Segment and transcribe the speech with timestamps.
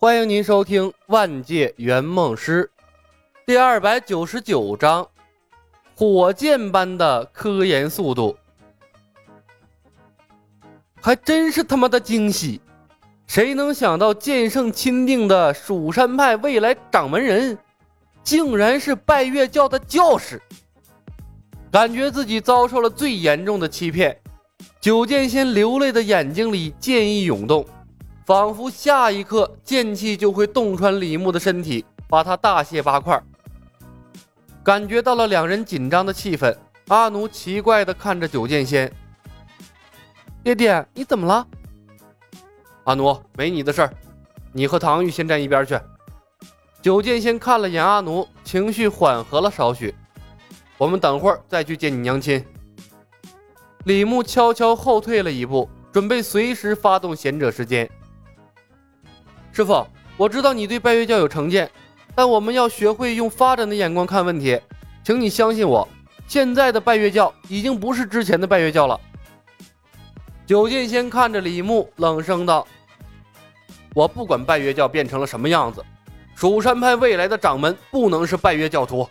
[0.00, 2.70] 欢迎您收听《万界圆梦师》
[3.44, 5.08] 第二百九十九章：
[5.96, 8.36] 火箭般的科研速度，
[11.02, 12.60] 还真是他妈的惊喜！
[13.26, 17.58] 谁能想到剑圣钦定的蜀山派未来掌门人，
[18.22, 20.40] 竟然是拜月教的教士？
[21.72, 24.16] 感觉自己遭受了最严重的欺骗。
[24.80, 27.66] 九剑仙流泪的眼睛里剑意涌动。
[28.28, 33.18] 仿佛下一刻剑气就会洞穿李牧的身体，把他大卸八块。
[34.62, 36.54] 感觉到了两人紧张的气氛，
[36.88, 38.92] 阿奴奇怪地看着九剑仙
[40.44, 41.46] ：“爹爹，你怎么了？”
[42.84, 43.94] 阿奴，没你的事儿，
[44.52, 45.80] 你和唐玉先站一边去。
[46.82, 49.94] 九剑仙看了眼阿奴，情绪缓和了少许。
[50.76, 52.44] 我们等会儿再去见你娘亲。
[53.84, 57.90] 李牧悄悄后退了一步，准备随时发动贤者时间。
[59.58, 59.84] 师傅，
[60.16, 61.68] 我知道你对拜月教有成见，
[62.14, 64.56] 但我们要学会用发展的眼光看问题。
[65.02, 65.88] 请你相信我，
[66.28, 69.00] 现在的拜月教已经不是之前的拜月教了。
[70.46, 72.64] 九剑仙看着李牧，冷声道
[73.96, 75.84] ：“我不管拜月教变成了什么样子，
[76.36, 79.08] 蜀山派未来的掌门不能是拜月教徒。”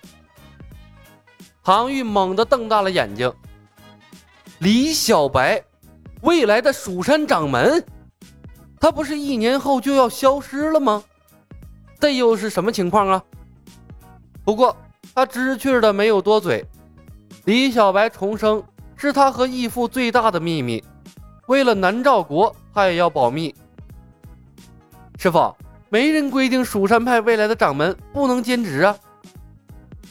[1.62, 3.30] 唐玉猛地瞪大了眼睛
[4.59, 5.62] ：“李小白，
[6.22, 7.84] 未来的蜀山掌门？”
[8.80, 11.03] 他不是一年后就要消失了吗？
[12.00, 13.23] 这又是什么情况啊？
[14.44, 14.75] 不过
[15.16, 16.64] 他知趣的没有多嘴。
[17.45, 18.64] 李小白重生
[18.95, 20.84] 是他和义父最大的秘密，
[21.47, 23.56] 为了南诏国，他也要保密。
[25.17, 25.56] 师傅，
[25.89, 28.95] 没人规定蜀山派未来的掌门不能兼职啊。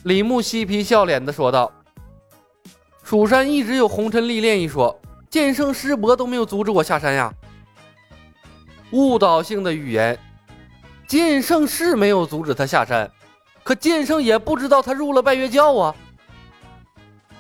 [0.03, 1.71] 李牧嬉皮笑脸的说道
[3.05, 4.99] ：“蜀山一直有红尘历练一说，
[5.31, 7.33] 剑圣师伯都没有阻止我下山呀。”
[8.93, 10.19] 误导性的语言，
[11.07, 13.11] 剑圣是没有阻止他下山，
[13.63, 15.95] 可剑圣也不知道他入了拜月教啊。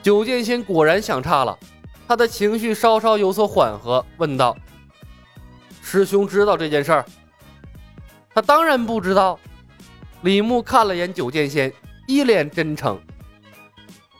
[0.02, 1.56] 九剑仙果然想差了，
[2.06, 4.56] 他的情绪稍稍有所缓和，问道
[5.82, 7.04] ：“师兄知道这件事儿？”
[8.34, 9.38] 他当然不知道。
[10.22, 11.72] 李牧看了眼九剑仙，
[12.06, 13.00] 一脸真诚。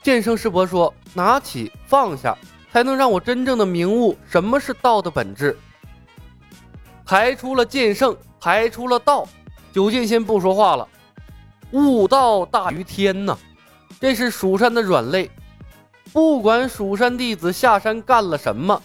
[0.01, 2.37] 剑圣师伯说：“拿起放下，
[2.71, 5.57] 才能让我真正的明悟什么是道的本质。”
[7.07, 9.25] 排出了剑圣，排出了道，
[9.71, 10.85] 九剑仙不说话了。
[11.71, 13.37] 悟道大于天呐，
[13.97, 15.31] 这是蜀山的软肋。
[16.11, 18.81] 不管蜀山弟子下山干了什么，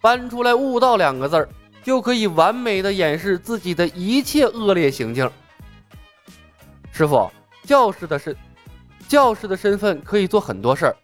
[0.00, 1.48] 搬出来“悟道”两个字儿，
[1.82, 5.28] 就可以完美的掩饰自己的一切恶劣行径。
[6.92, 7.28] 师傅，
[7.64, 8.36] 教士的身，
[9.08, 10.96] 教士的身份可以做很多事儿，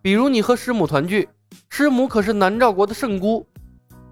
[0.00, 1.28] 比如你和师母团聚，
[1.68, 3.46] 师母可是南诏国的圣姑。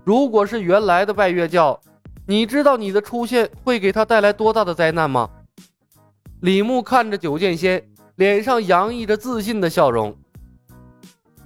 [0.04, 1.80] 如果是原来的拜月教。
[2.26, 5.28] 你知道你的出现会给他带来多大的灾难吗？
[6.40, 7.86] 李牧看着九剑仙，
[8.16, 10.16] 脸上洋溢着自信的笑容。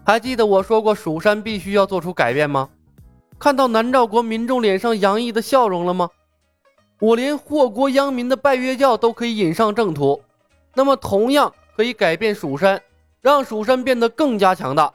[0.05, 2.71] 还记得我说过蜀山必须要做出改变吗？
[3.41, 6.11] 看到南诏国民众脸上洋溢的笑容了吗？
[7.01, 10.21] 我连祸国殃民的拜月教都可以引上正途，
[10.75, 12.81] 那么同样可以改变蜀山，
[13.21, 14.93] 让蜀山变得更加强大。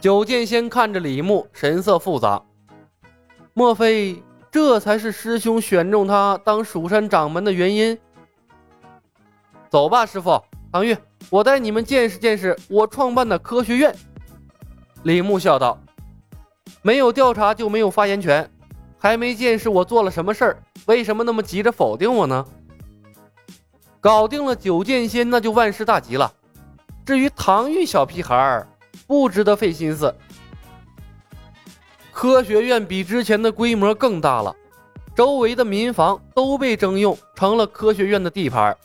[0.00, 2.42] 九剑仙看着李牧，神色复杂。
[3.52, 7.98] 莫非这才是师兄选中他当蜀山掌门的原因？
[9.68, 10.96] 走吧，师傅，唐玉，
[11.28, 13.94] 我带你们见识见识我创办的科学院。
[15.02, 15.78] 李牧笑道
[16.82, 18.50] ：“没有调查就没有发言权，
[18.98, 22.44] 还没见识我做了什么事儿，为什么那么急着否定我呢？”
[24.00, 26.32] 搞定了九剑仙，那就万事大吉了。
[27.04, 28.68] 至于唐玉小屁孩儿，
[29.06, 30.14] 不值得费心思。
[32.20, 34.54] 科学院比之前的规模更大了，
[35.16, 38.76] 周围的民房都被征用，成了科学院的地盘。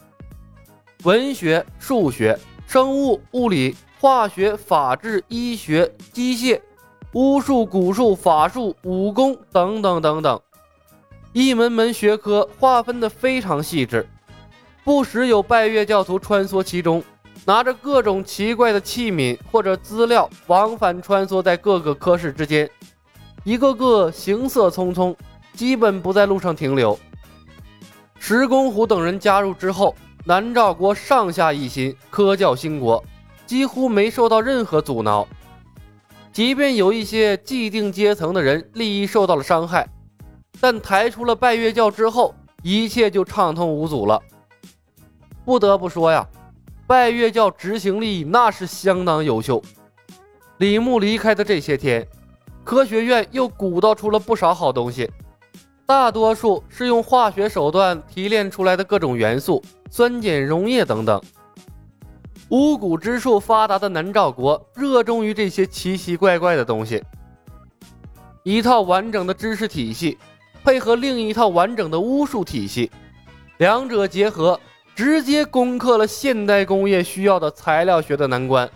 [1.04, 6.62] 文学、数学、生物、物理、化学、法治、医学、机械、
[7.12, 10.42] 巫术、蛊术、法术、武功等等等等，
[11.34, 14.08] 一门门学科划分的非常细致，
[14.86, 17.04] 不时有拜月教徒穿梭其中，
[17.44, 22.70] 拿着各种奇怪的器皿或者资料，往返穿梭在各个科室之间。
[23.46, 25.16] 一个个行色匆匆，
[25.54, 27.00] 基本不在路上停留。
[28.18, 29.96] 石公虎等人加入之后，
[30.26, 33.04] 南诏国上下一心，科教兴国，
[33.46, 35.28] 几乎没受到任何阻挠。
[36.34, 39.88] 即便有一些既定阶层的人利益受到了伤害，
[40.60, 42.34] 但抬出了拜月教之后，
[42.64, 44.20] 一切就畅通无阻了。
[45.46, 46.28] 不得不说呀，
[46.88, 49.62] 拜月教执行力那是相当优秀。
[50.58, 52.08] 李牧离开的这些天。
[52.66, 55.10] 科学院又鼓捣出了不少好东西，
[55.86, 61.22] 大多数是用化学手段提炼出来的各种元素、酸碱溶液等等。
[62.50, 67.02] 巫蛊之术发达的南诏国热衷于这些奇奇怪怪的东西。
[68.44, 70.18] 一套完整的知识体系，
[70.64, 72.92] 配合另一套完整的巫术体系，
[73.58, 74.60] 两者结合，
[74.96, 78.70] 直接攻克了现代工业需要的材料学的难关。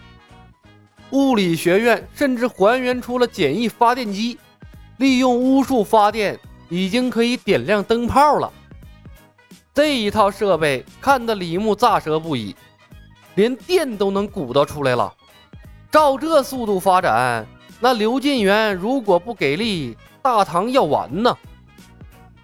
[1.11, 4.37] 物理学院甚至还原出了简易发电机，
[4.97, 6.39] 利用巫术发电。
[6.71, 8.53] 已经可以点亮灯泡了。
[9.73, 12.55] 这一套设备看得李牧咋舌不已，
[13.33, 15.11] 连电都能鼓捣出来了。
[15.91, 17.43] 照这速度发展，
[17.79, 21.35] 那刘进元如果不给力，大唐要完呢。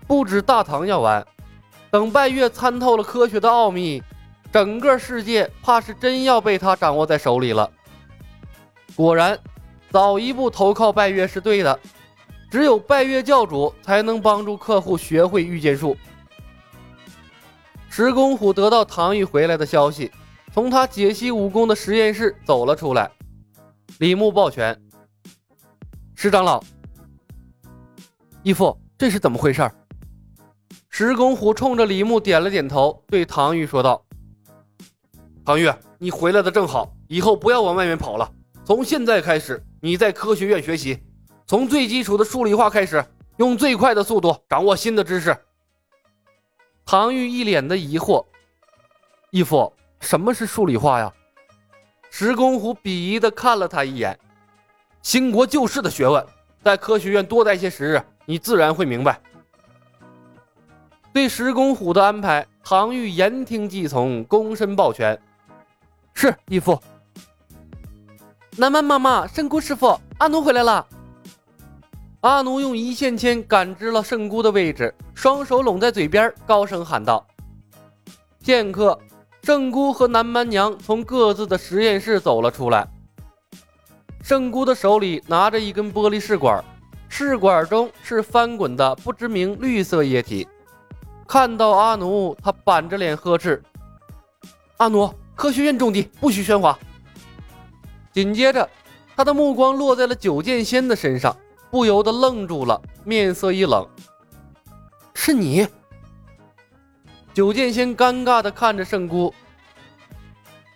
[0.08, 1.24] 不止大唐要完，
[1.92, 4.02] 等拜月参透了科学的奥秘，
[4.52, 7.70] 整个世界怕是真要被他掌握在手里了。
[8.96, 9.38] 果然，
[9.92, 11.80] 早一步投靠拜月是对的。
[12.50, 15.98] 只有拜月教主才能帮助客户学会御剑术。
[17.90, 20.10] 石公虎得到唐玉回来的消息，
[20.54, 23.12] 从他解析武功的实验室走了出来。
[23.98, 24.80] 李牧抱拳
[26.16, 26.64] ：“石长老，
[28.44, 29.70] 义父，这是怎么回事？”
[30.90, 34.02] 石公虎冲着李牧点了点头，对唐玉说道
[35.44, 38.32] ：“唐玉，你回来的正好，以后不要往外面跑了。
[38.66, 41.00] 从现在开始，你在科学院学习。”
[41.46, 43.06] 从最基础的数理化开始，
[43.38, 45.38] 用最快的速度掌握新的知识。
[46.84, 48.26] 唐玉一脸的疑惑
[49.30, 51.14] ：“义父，什么是数理化呀？”
[52.10, 54.18] 石公虎鄙夷的看了他一眼
[55.04, 56.26] ：“兴国救世的学问，
[56.64, 59.22] 在科学院多待些时日，你自然会明白。”
[61.14, 65.22] 对石公虎的安排，唐玉言听计从，躬身抱拳
[66.16, 66.82] ：“是义父。”
[68.58, 70.88] 南蛮妈妈，圣姑师傅，阿奴回来了。
[72.22, 77.28] 阿奴用一线牵感知了圣姑的位置，双手拢在嘴边，高声喊道
[78.42, 78.98] ：“片刻，
[79.44, 82.88] 圣姑和南蛮娘从各自的实验室走了出来。
[84.24, 86.64] 圣姑的手里拿着一根玻璃试管，
[87.10, 90.48] 试管中是翻滚的不知名绿色液体。
[91.28, 93.62] 看到阿奴，他板着脸呵斥
[94.78, 96.80] ：‘阿奴，科学院重地，不许喧哗。’
[98.16, 98.68] 紧接着，
[99.14, 101.36] 他的目光落在了九剑仙的身上。”
[101.72, 103.86] 不由得愣住了，面色一冷。
[105.14, 105.68] 是你？
[107.34, 109.34] 九剑仙尴尬的看着圣姑。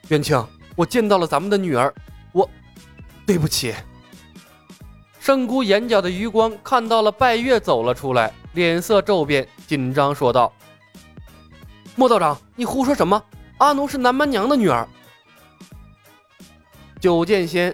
[0.09, 0.45] 元清，
[0.75, 1.93] 我见到了咱们的女儿，
[2.33, 2.49] 我
[3.25, 3.73] 对不起。
[5.21, 10.51] 圣姑眼角的余光看到了拜月走了出来，脸色骤变，紧张说道
[11.95, 13.23] ：“莫道长，你胡说什么？
[13.59, 14.85] 阿奴是南蛮娘的女儿。”
[16.99, 17.73] 九剑仙，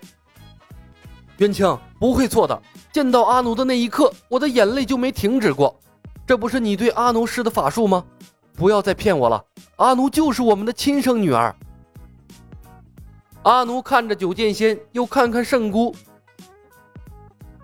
[1.38, 2.62] 元清不会错的。
[2.92, 5.78] 见到阿奴的那一刻，我的眼泪就没停止过。
[6.28, 8.06] 这不是你对阿奴施的法术吗？
[8.56, 9.44] 不要再骗我了，
[9.78, 11.54] 阿奴就是我们的亲生女儿。
[13.44, 15.94] 阿奴看着九剑仙，又看看圣姑，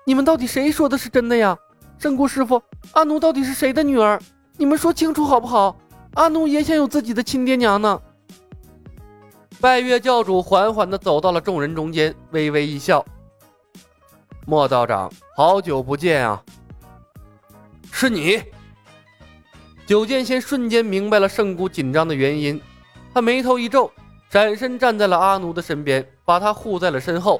[0.06, 1.58] 你们到底谁说的是真的呀？
[1.98, 2.62] 圣姑师傅，
[2.94, 4.20] 阿奴到底是谁的女儿？
[4.58, 5.78] 你们说清楚好不好？
[6.16, 8.02] 阿奴也想有自己的亲爹娘呢。
[9.62, 13.06] 拜月教主缓缓地走到了众人中间，微微一笑。
[14.48, 16.42] 莫道长，好久不见啊！
[17.92, 18.42] 是你。
[19.86, 22.60] 九剑仙瞬间明白了圣姑紧张的原因，
[23.14, 23.92] 他眉头一皱，
[24.32, 27.40] 闪身站在了阿奴的身边，把他护在了身后。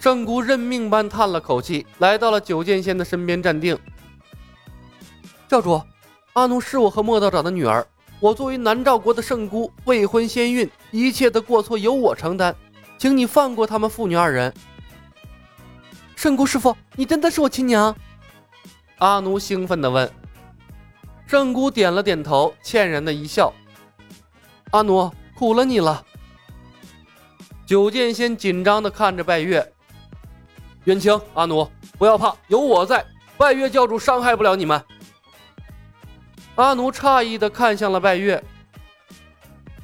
[0.00, 3.78] 圣姑认命般叹了口气，来到了九剑仙的身边站定。
[5.46, 5.80] 教主，
[6.32, 7.86] 阿奴是我和莫道长的女儿，
[8.22, 12.54] 我作为南诏国的圣姑，未婚先孕，一切的过错由我承担，
[12.96, 14.54] 请你放过他们父女二人。
[16.14, 17.92] 圣姑师傅，你真的是我亲娘？
[18.98, 20.08] 阿奴兴奋地问。
[21.26, 23.52] 圣姑点了点头，歉然的一笑。
[24.70, 26.06] 阿奴，苦了你了。
[27.66, 29.72] 九剑仙紧张地看着拜月。
[30.84, 33.04] 元清，阿奴，不要怕，有我在，
[33.36, 34.80] 拜月教主伤害不了你们。
[36.54, 38.42] 阿奴诧异的看向了拜月。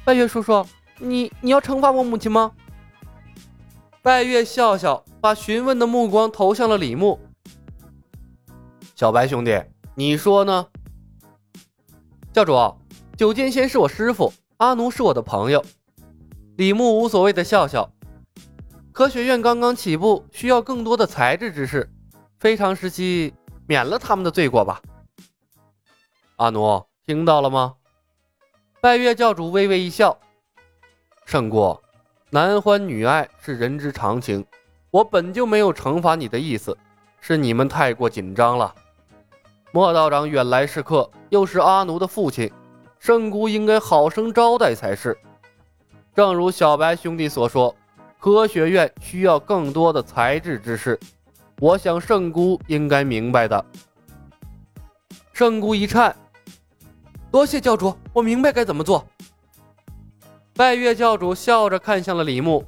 [0.03, 0.65] 拜月叔叔，
[0.97, 2.51] 你你要惩罚我母亲吗？
[4.01, 5.03] 拜月笑笑。
[5.21, 7.19] 把询问的目光投向了李牧。
[8.95, 9.61] 小白兄弟，
[9.95, 10.65] 你说呢？
[12.31, 12.53] 教主，
[13.17, 15.61] 九剑仙是我师傅，阿奴是我的朋友。
[16.55, 17.91] 李牧无所谓的笑笑。
[18.93, 21.89] 科学院刚刚起步，需要更多的才智之士，
[22.39, 23.33] 非常时期
[23.67, 24.81] 免了他们的罪过吧。
[26.39, 27.75] 阿奴，听到了吗？
[28.79, 30.17] 拜月教主微微一笑。
[31.25, 31.77] 圣姑，
[32.29, 34.45] 男欢女爱是人之常情。
[34.89, 36.77] 我本就没有惩罚你的意思，
[37.19, 38.73] 是你们太过紧张了。
[39.73, 42.49] 莫道长远来是客，又是阿奴的父亲，
[42.99, 45.17] 圣姑应该好生招待才是。
[46.15, 47.75] 正如小白兄弟所说，
[48.17, 50.97] 科学院需要更多的才智之士，
[51.59, 53.65] 我想圣姑应该明白的。
[55.33, 56.13] 圣姑一颤，
[57.31, 59.05] 多谢教主，我明白该怎么做。
[60.55, 62.63] 拜月教主笑着看向了李牧，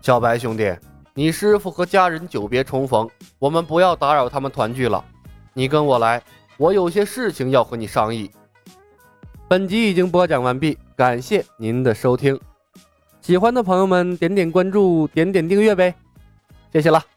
[0.00, 0.74] 小白兄弟，
[1.14, 5.04] 你师傅和家人久别重逢，我们不要打扰他们团聚了。
[5.52, 6.22] 你跟我来，
[6.56, 8.30] 我有些事情要和你商议。
[9.46, 12.40] 本集已经播讲完毕，感谢您的收听。
[13.20, 15.94] 喜欢的朋友们点点关注，点点订阅呗，
[16.72, 17.11] 谢谢了。